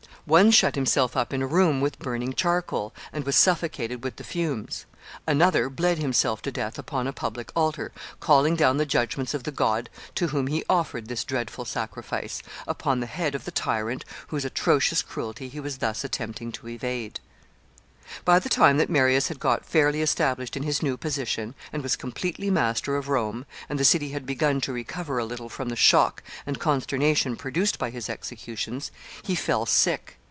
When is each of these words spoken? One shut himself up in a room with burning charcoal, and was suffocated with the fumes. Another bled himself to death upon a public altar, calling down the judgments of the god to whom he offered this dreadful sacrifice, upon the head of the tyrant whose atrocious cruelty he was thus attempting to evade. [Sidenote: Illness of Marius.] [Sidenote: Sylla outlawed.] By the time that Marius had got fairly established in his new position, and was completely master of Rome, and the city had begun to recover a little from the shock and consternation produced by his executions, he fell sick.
One 0.25 0.51
shut 0.51 0.75
himself 0.75 1.17
up 1.17 1.33
in 1.33 1.41
a 1.41 1.47
room 1.47 1.81
with 1.81 1.97
burning 1.99 2.33
charcoal, 2.33 2.93
and 3.11 3.25
was 3.25 3.35
suffocated 3.35 4.03
with 4.03 4.15
the 4.17 4.23
fumes. 4.23 4.85
Another 5.27 5.67
bled 5.67 5.97
himself 5.97 6.43
to 6.43 6.51
death 6.51 6.77
upon 6.77 7.05
a 7.07 7.11
public 7.11 7.51
altar, 7.55 7.91
calling 8.19 8.55
down 8.55 8.77
the 8.77 8.85
judgments 8.85 9.33
of 9.33 9.43
the 9.43 9.51
god 9.51 9.89
to 10.15 10.27
whom 10.27 10.45
he 10.47 10.63
offered 10.69 11.07
this 11.07 11.23
dreadful 11.25 11.65
sacrifice, 11.65 12.43
upon 12.67 12.99
the 12.99 13.07
head 13.07 13.33
of 13.33 13.45
the 13.45 13.51
tyrant 13.51 14.05
whose 14.27 14.45
atrocious 14.45 15.01
cruelty 15.01 15.49
he 15.49 15.59
was 15.59 15.79
thus 15.79 16.03
attempting 16.03 16.51
to 16.51 16.69
evade. 16.69 17.19
[Sidenote: 17.19 17.57
Illness 17.63 17.65
of 17.69 17.69
Marius.] 17.69 17.95
[Sidenote: 18.07 18.09
Sylla 18.09 18.09
outlawed.] 18.09 18.25
By 18.25 18.39
the 18.39 18.55
time 18.55 18.77
that 18.77 18.93
Marius 18.93 19.27
had 19.29 19.39
got 19.39 19.65
fairly 19.65 20.01
established 20.01 20.57
in 20.57 20.63
his 20.63 20.83
new 20.83 20.97
position, 20.97 21.55
and 21.73 21.83
was 21.83 21.95
completely 21.95 22.49
master 22.51 22.95
of 22.97 23.09
Rome, 23.09 23.45
and 23.69 23.79
the 23.79 23.85
city 23.85 24.09
had 24.09 24.25
begun 24.25 24.59
to 24.61 24.73
recover 24.73 25.17
a 25.19 25.25
little 25.25 25.49
from 25.49 25.69
the 25.69 25.75
shock 25.75 26.21
and 26.45 26.59
consternation 26.59 27.35
produced 27.37 27.79
by 27.79 27.89
his 27.89 28.09
executions, 28.09 28.91
he 29.23 29.33
fell 29.35 29.65
sick. 29.65 30.17